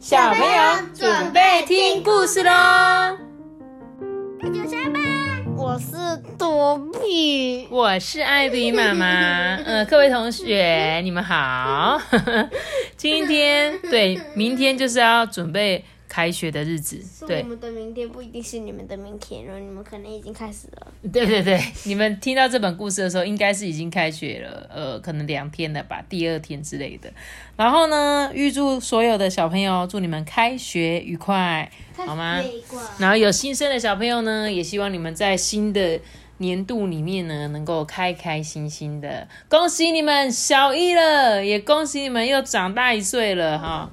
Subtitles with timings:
[0.00, 2.50] 小朋友准备听故事喽。
[4.42, 4.98] 九三八，
[5.54, 5.94] 我是
[6.38, 9.56] 多比，我是艾比妈妈。
[9.56, 12.00] 嗯， 各位同学，你们好。
[12.96, 15.84] 今天对，明天就是要准备。
[16.10, 20.86] 开学的日子，对，我们的明天不一定是你们的明天然后，你们可能已经开始了。
[21.12, 27.08] 对对对，你们听到这本故事的时候，应该是已经开学了，呃，可能两天了吧，第二天之类的。
[27.56, 32.42] 然后呢，预祝所有的小朋友，祝你们开学愉快，好吗？
[32.98, 36.00] 然后有新生的小朋友呢，也希望你们在新的
[36.38, 39.28] 年度里面呢，能够开开心心的。
[39.48, 43.92] 恭喜你们小一了，也恭喜你们又长大一岁了，哈。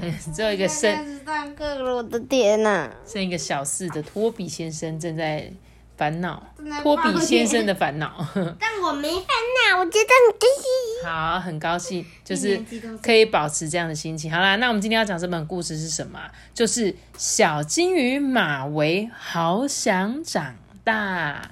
[0.00, 2.90] 对，只有一个生上课了，我的天呐！
[3.06, 5.50] 生一个小四的托比先生正在
[5.96, 6.42] 烦恼，
[6.82, 8.26] 托比先生的烦恼。
[8.60, 9.26] 但我没烦
[9.70, 11.08] 恼，我觉得很开心。
[11.10, 12.60] 好，很高兴，就是
[13.02, 14.30] 可以保持这样的心情。
[14.30, 16.20] 好啦，那我们今天要讲这本故事是什么？
[16.52, 21.50] 就是小金鱼马维好想长大。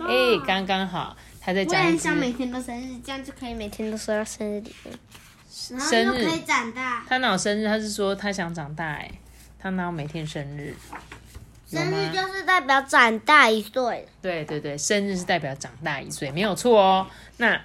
[0.00, 1.80] 哎，刚刚好，他在讲。
[1.80, 4.90] 我很想每天都生日，这样就可以每天都收到生日礼物。
[5.54, 7.04] 生日可以长大。
[7.08, 7.64] 他哪有生日？
[7.64, 9.08] 他是说他想长大哎，
[9.56, 10.74] 他哪有每天生日？
[11.70, 14.08] 生日就是代表长大一岁。
[14.20, 17.06] 对对对，生日是代表长大一岁，没有错哦。
[17.36, 17.60] 那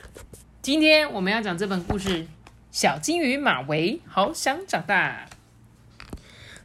[0.62, 2.24] 今天我们要讲这本故事
[2.72, 5.28] 《小金鱼马维好想长大》。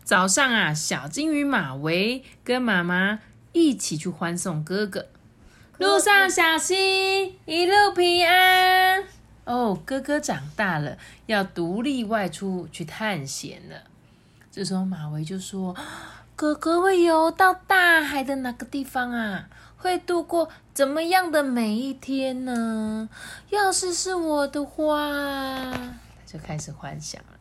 [0.05, 3.20] 早上啊，小金鱼马维跟妈妈
[3.52, 5.06] 一起去欢送哥哥，
[5.78, 9.13] 路上小心，一路平安。
[9.44, 13.76] 哦，哥哥长大了，要独立外出去探险了。
[14.50, 15.76] 这时候马维就说
[16.36, 19.48] ：“哥哥会游到大海的哪个地方啊？
[19.76, 23.08] 会度过怎么样的每一天呢？
[23.50, 25.92] 要是是我的话，他
[26.24, 27.38] 就开始幻想了。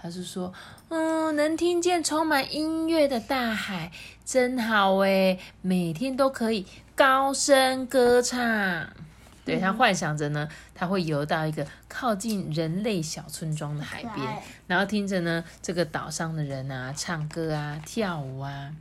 [0.00, 0.52] 他是说：
[0.90, 3.90] 嗯，能听见充满音乐的大海，
[4.24, 8.38] 真好诶，每天都可以高声歌唱。”
[9.44, 14.26] 对他幻想着呢，他会游到一个靠近人类小村庄的海边，
[14.66, 18.72] 然后听着呢这个岛上的人啊唱歌啊跳舞啊。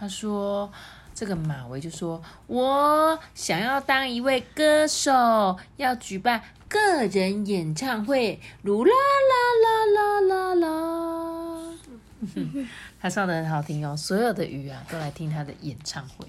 [0.00, 0.72] 他说
[1.12, 8.92] ：“这个马维就说，我想要当一位歌手，要举办个人演唱会，噜啦
[9.28, 11.74] 啦啦啦啦啦。
[13.00, 16.26] 他唱的很好听哦，所有的鱼啊都来听他的演唱会。”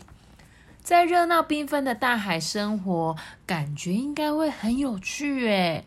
[0.90, 5.86] 在热闹缤纷的大海生活，感觉应该会很有趣诶。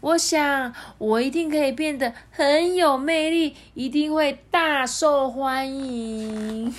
[0.00, 6.74] 我想，我一定可以变得很有魅力，一定会大受欢迎。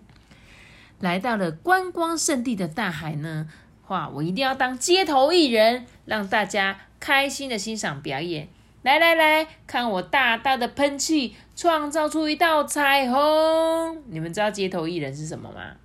[1.00, 3.48] 来到了观光圣地的大海呢，
[3.88, 4.10] 哇！
[4.10, 8.48] 我一定要当街头艺人，让大家开心的欣赏表演。
[8.82, 14.02] 来来来，看我大大的喷气，创造出一道彩虹。
[14.10, 15.76] 你们知道街头艺人是什么吗？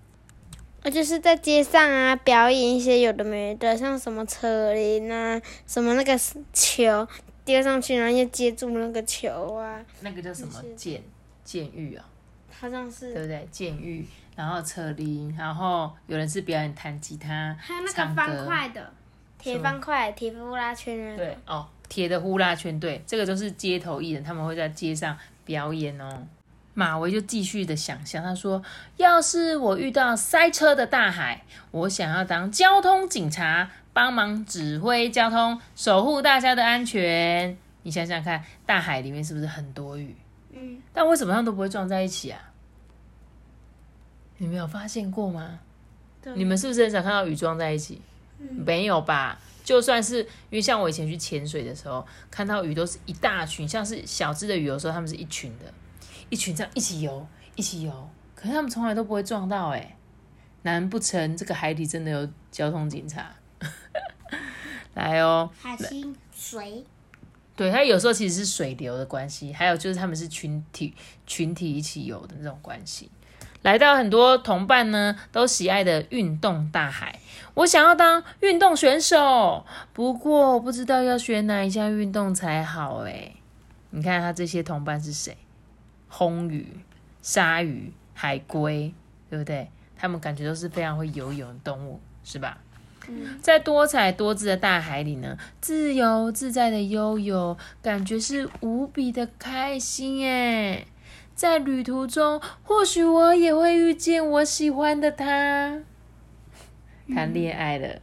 [0.84, 6.20] 我就是在街上啊，表演一些有的没的，像什么车铃啊，什么那个
[6.52, 7.08] 球
[7.46, 9.80] 丢上去，然后又接住那个球啊。
[10.00, 11.04] 那个叫什么剑
[11.44, 12.04] 剑玉啊？
[12.60, 13.14] 好像是。
[13.14, 13.48] 对不对？
[13.52, 14.04] 剑玉，
[14.36, 18.92] 然后车铃，然后有人是表演弹吉他、还有那个方块的
[19.38, 21.16] 铁方块、铁呼啦圈。
[21.16, 25.16] 对哦，铁的呼啦圈，对，这个都是街头艺人，他们会在街上
[25.46, 26.28] 表演哦。
[26.74, 28.64] 马维就继续的想象，他说
[28.98, 37.58] ：“要是我遇到塞车的大海，我想要当交通警察，帮忙指挥交通，守护大家的安全。
[37.84, 40.16] 你想想看，大海里面是不是很多雨？
[40.54, 42.40] 嗯，但为什么他们都不会撞在一起啊？
[44.38, 45.60] 你没有发现过吗？
[46.36, 48.02] 你们是不是很少看到雨撞在一起？
[48.38, 49.38] 没有吧？
[49.64, 55.66] 就算是因为像我以前去潜水的时候，看到鱼都是一大群，像是小只的鱼，有时候它们是一群的。”
[56.32, 59.96] 一群这样一起游，一起游，可是他们从来都不会撞到哎，
[60.64, 63.30] 难不成这个海底真的有交通警察？
[64.96, 66.86] 来哦，海星水，
[67.56, 70.96] 对，它有时候其实是水流的关系，还有就是他们是群体
[71.28, 73.12] 群体一起游的那种关系。
[73.62, 77.20] 来到很多同伴呢都喜爱的运动大海，
[77.54, 83.34] 我想要当运动选手，不过不知道要选哪一项运动才好哎。
[83.92, 85.38] 你看他这些同伴是谁？
[86.14, 86.68] 红鱼、
[87.22, 88.94] 鲨鱼、海龟，
[89.30, 89.70] 对不对？
[89.98, 92.58] 它们感觉都是非常会游泳的动物，是吧？
[93.42, 100.86] 在多彩多姿的大海里呢，自由自在的悠游，感觉是无比的开心诶！
[101.34, 105.80] 在旅途中，或许我也会遇见我喜欢的他，
[107.16, 108.00] 谈恋爱了，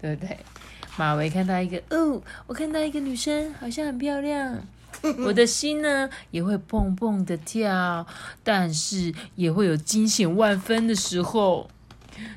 [0.00, 0.38] 对不对？
[0.96, 4.66] 马维看到一个，哦，我看到一个女生，好像很漂亮。
[5.24, 8.06] 我的心呢也会蹦蹦的跳，
[8.42, 11.68] 但是也会有惊险万分的时候。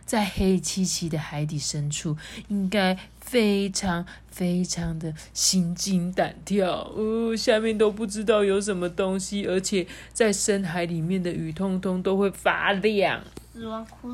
[0.05, 2.15] 在黑漆漆的海底深处，
[2.47, 6.89] 应该非常非常的心惊胆跳。
[6.95, 13.21] 哦，下面都不知道有什么东西，而且在深海里面的鱼通通都会发亮，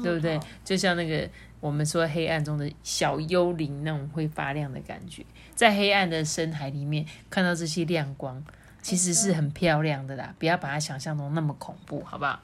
[0.01, 0.39] 对不对？
[0.65, 5.25] 就像那个我们说黑暗中的小幽灵那种会发亮的感觉，
[5.55, 8.43] 在黑暗的深海里面看到这些亮光，
[8.81, 10.33] 其实是很漂亮的啦。
[10.39, 12.39] 不要把它想象中那么恐怖，好不好？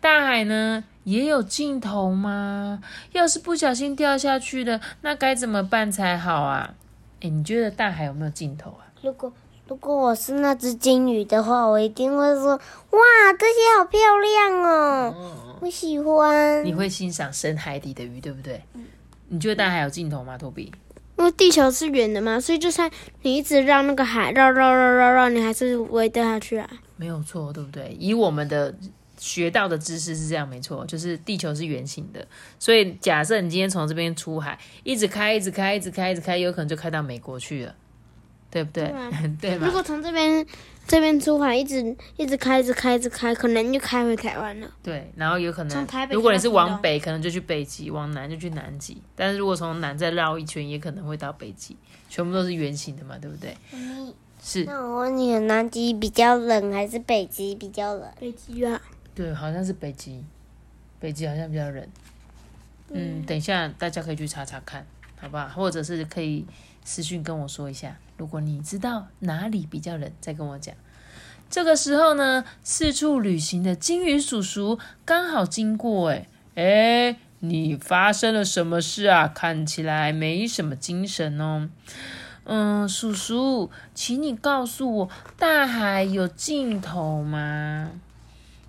[0.00, 2.82] 大海呢也有尽头吗？
[3.12, 6.74] 要是不小心掉下去了，那该怎么办才好啊？
[7.20, 8.86] 哎，你觉得大海有没有尽头啊？
[9.02, 9.32] 如果
[9.68, 13.00] 如果我是那只金鱼的话，我一定会说：哇，
[13.38, 15.14] 这些好漂亮哦，
[15.60, 16.64] 我喜欢。
[16.64, 18.62] 你会欣赏深海底的鱼，对不对？
[19.28, 20.72] 你觉得大海有尽头吗，托比？
[21.18, 22.90] 因为地球是圆的嘛，所以就算
[23.22, 26.70] 你一直让那个海绕绕绕绕绕，你还是不会掉下去啊。
[26.96, 27.94] 没有错，对不对？
[28.00, 28.74] 以我们的。
[29.20, 32.24] 学到的知识是这样，没错，就是地球是圆形的，
[32.56, 37.74] 所以假设你今天从这边出海，一直开，一直开，一直开，一直开，有可能就开到美国去了，
[38.50, 38.92] 对不对？
[39.40, 39.66] 对 吗？
[39.66, 40.44] 如果从这边
[40.86, 44.70] 这边出海，一直一直开，一直开，一直开，可能就开回台湾了。
[44.82, 49.02] 对，然后有可能，如果你是往北，可能就去北极；往南就去南极。
[49.14, 51.76] 但是如果从南再绕一圈，也可能会到北极。
[52.10, 53.54] 全部都是圆形的嘛，对不对？
[54.42, 54.64] 是。
[54.64, 58.10] 那我问你，南极比较冷还是北极比较冷？
[58.18, 58.80] 北极啊。
[59.14, 60.24] 对，好像是北极，
[60.98, 61.86] 北极好像比较冷。
[62.92, 64.86] 嗯，等一下大家可以去查查看，
[65.20, 65.46] 好不好？
[65.48, 66.46] 或者是可以
[66.90, 70.74] 私信跟我说一下，如果你知道哪里比较冷，再跟我讲。
[71.50, 79.28] 这个时候呢，四处旅行的金鱼叔叔刚好经过，哎哎，你发生了什么事啊？
[79.28, 81.68] 看起来没什么精神哦。
[82.44, 87.90] 嗯，叔叔，请你告诉我，大海有尽头吗？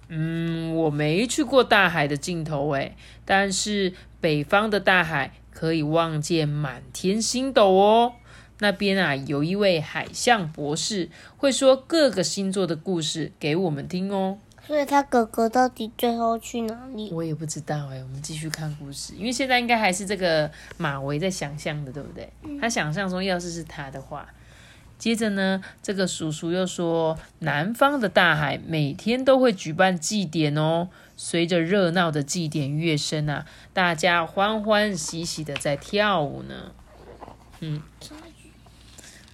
[0.10, 8.14] 嗯，我没去过大海的尽头诶，但是北方的大海可以望见满天星斗哦。
[8.60, 14.38] 那边啊，有一位海象博士会说各个星座的故事给我们听哦。
[14.66, 17.12] 所以他哥哥到底最后去哪里？
[17.12, 22.32] 我也不知道诶，我们继续看故事，因为现在应该还是这个马维在想象的，对不对？
[22.62, 24.30] 他想象中要是是他的话。
[24.98, 30.88] 接着呢，这个叔叔又说，南方的大海每天都会举办祭典哦。
[31.22, 36.72] 随着热闹的祭典乐声啊，大家欢欢喜喜的在跳舞呢。
[37.60, 37.84] 嗯，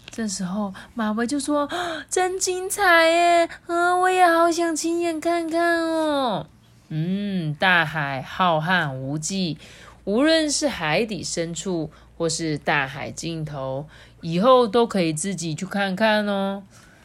[0.09, 1.69] 这时候马维就说
[2.09, 3.49] ：“真精彩耶！
[3.67, 6.47] 啊，我也好想亲眼看看哦。”
[6.89, 9.59] 嗯，大海浩瀚无际，
[10.05, 13.87] 无论是海底深处或是大海尽头。
[14.21, 16.63] 以后都可以自己去看看哦。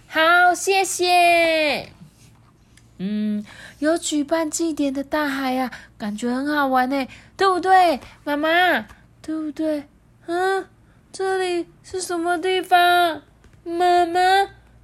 [0.08, 1.99] 好，谢谢。
[3.02, 3.42] 嗯，
[3.78, 8.86] 有举办祭典的大海呀，感觉很好玩呢，对不对，妈妈？
[9.22, 9.84] 对不对？
[10.26, 10.66] 嗯，
[11.10, 13.22] 这里是什么地方？
[13.64, 14.20] 妈妈，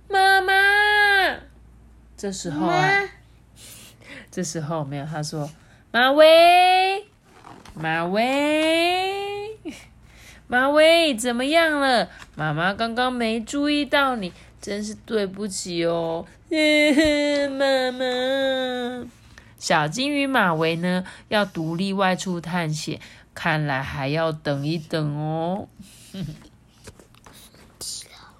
[0.09, 0.53] 妈妈。
[2.17, 3.05] 这时候啊，
[4.31, 5.51] 这时候没有，他说
[5.93, 7.05] ：“马威，
[7.75, 9.59] 马威。”
[10.49, 12.09] 马威怎么样了？
[12.35, 16.27] 妈妈刚刚没注意到你，真是对不起哦。
[16.49, 19.07] 妈妈，
[19.59, 21.05] 小金鱼马维呢？
[21.29, 23.01] 要独立外出探险，
[23.35, 25.69] 看来还要等一等哦。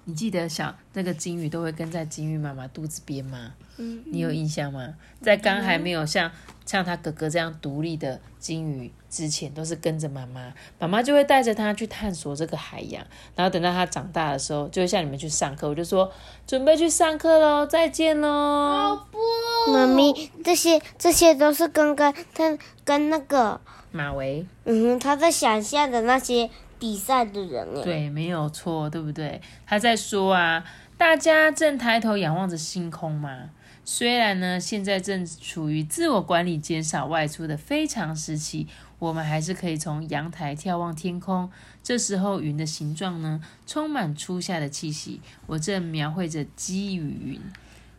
[0.05, 3.53] 你记得小那个金鱼都会跟在金鱼妈妈肚子边吗？
[3.77, 4.95] 嗯，你有印象吗？
[5.21, 6.31] 在刚还没有像。
[6.67, 13.03] 像他哥哥这样独立的金鱼，之前都是跟着妈妈，妈妈就会带着他去探索这个海洋。
[13.35, 16.11] 然后等到他长大的时候，就会像你们去上课，我就说
[16.45, 18.99] 准备去上课喽，再见喽。
[19.09, 23.59] 不，妈咪，这些这些都是跟跟他跟那个
[23.91, 29.41] 马维，嗯，他在想象的那些比赛的人哎，对，没有错，对不对？
[29.65, 30.65] 他在说啊，
[30.97, 33.51] 大家正抬头仰望着星空嘛。
[33.89, 38.67] 虽然呢，现在正处于自我管理、减少外出的非常时期，
[38.99, 41.49] 我们还是可以从阳台眺望天空。
[41.81, 45.21] 这时候，云的形状呢，充满初夏的气息。
[45.45, 47.41] 我正描绘着积雨云，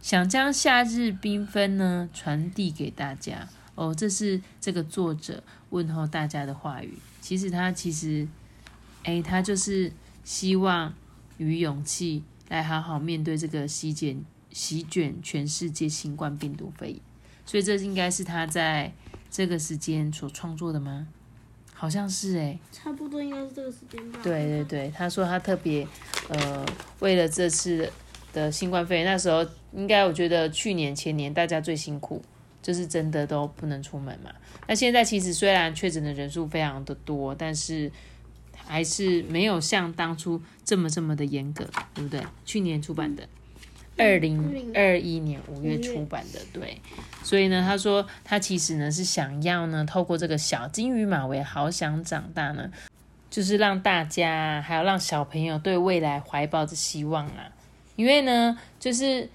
[0.02, 3.48] 想将夏日缤纷呢传递给大家。
[3.74, 6.98] 哦，这是这个作者问候大家的话语。
[7.22, 8.28] 其实他其实，
[9.04, 9.90] 哎，他就是
[10.22, 10.92] 希望
[11.38, 14.22] 与勇气来好好面对这个西减。
[14.58, 17.00] 席卷全世界新冠病毒肺炎，
[17.46, 18.92] 所以这应该是他在
[19.30, 21.06] 这个时间所创作的吗？
[21.72, 24.18] 好像是哎，差不多应该是这个时间吧。
[24.20, 25.86] 对对对，他说他特别
[26.28, 26.66] 呃，
[26.98, 27.92] 为了这次的
[28.32, 32.20] 的新冠肺炎，那时候应该我觉得去年前年大家最辛苦，
[32.60, 34.32] 就是真的都不能出门嘛。
[34.66, 37.92] 那现在其实虽然确诊的人数非常的多，但是
[38.56, 42.20] 还是没有像当初这么这么的严格，对不对？
[42.44, 43.28] 去年出版的。
[43.98, 46.80] 二零二一年五月出版的，对，
[47.24, 52.70] 所以呢，他说他其实呢是想要呢，透过这个小金鱼马尾好想长大呢，
[53.28, 57.50] 就是让大家还有让小朋友对未来怀抱着希望啊。
[57.96, 59.28] 因为呢，就是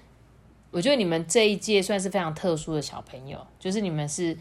[0.70, 4.34] 我觉得你们这一届算是非常特殊的小朋友，就是你们是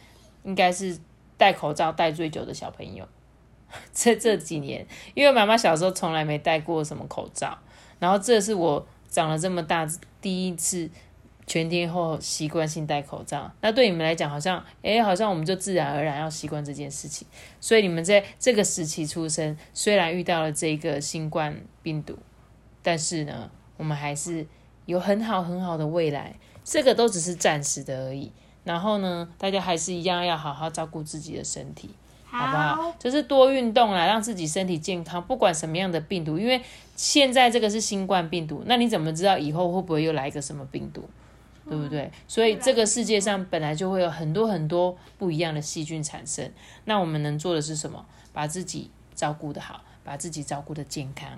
[0.43, 0.97] 应该是
[1.35, 3.05] 戴口罩戴最久的小朋友，
[3.93, 7.57] 这这几年，因为妈妈小时候从来没戴过什么口罩，
[7.99, 8.87] 然后这是我。
[9.13, 9.87] 长了这么大，
[10.19, 10.89] 第一次
[11.45, 17.27] 全天候习惯性戴口罩，那对你们来讲，好像，哎，好像我们就自然而然要习惯这件事情。
[17.61, 22.17] 所以你们在这个时期出生，虽然遇到了这个新冠病毒，
[22.81, 24.47] 但是呢，我们还是
[24.87, 26.35] 有很好很好的未来。
[26.63, 28.31] 这个都只是暂时的而已。
[28.63, 31.91] 然后呢，大家还是一样要好好照顾自己的身体。
[32.33, 32.95] 好不好？
[32.97, 35.23] 就是多运动啦，让自己身体健康。
[35.23, 36.61] 不管什么样的病毒，因为
[36.95, 41.07] 现在这个是新冠病毒，那你怎么知道以后会不会又来一个什么病毒？
[41.65, 42.11] 对不对？
[42.27, 46.51] 所以这个世界上本来就会有很多很多不一样的细菌产生。
[46.83, 48.05] 那我们能做的是什么？
[48.33, 51.29] 把自己照顾的好，把自己照顾的健康，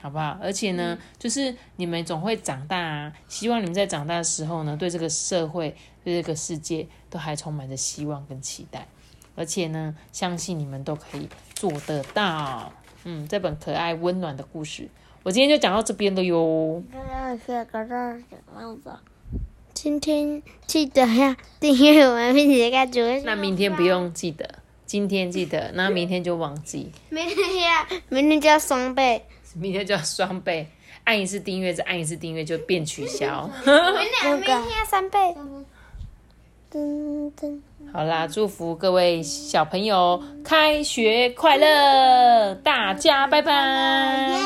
[0.00, 0.38] 好不好？
[0.40, 3.12] 而且呢，就是你们总会长大啊。
[3.28, 8.88] 希望你们在长大的时候呢，对这个社会、对这个世界都还充满着希望跟期待。
[9.36, 12.72] 而且呢，相信你们都可以做得到。
[13.04, 14.88] 嗯，这本可爱温暖的故事，
[15.22, 16.82] 我今天就讲到这边了哟。
[19.74, 23.00] 今天记得呀，订阅我们并且盖主。
[23.24, 24.48] 那明天不用记得，
[24.86, 26.90] 今天记得，那明天就忘记。
[27.10, 29.26] 明天呀，明天就要双倍。
[29.54, 30.68] 明天就要双倍，
[31.04, 33.50] 按一次订阅再按一次订阅就变取消。
[33.66, 35.18] 明天要三倍。
[37.96, 44.36] 好啦，祝福各位小朋友开学快乐，大家拜拜。